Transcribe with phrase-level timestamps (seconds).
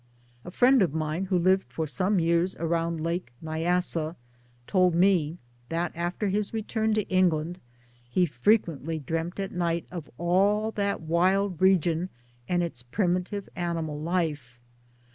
[0.43, 4.15] A friend of mine who lived for somie years around Lake Nyassa
[4.65, 5.37] told 1 me
[5.69, 7.59] that after ihis return to England
[8.09, 12.09] he frequently dreamt at night of all that wild region
[12.49, 14.59] and its primitive animal life.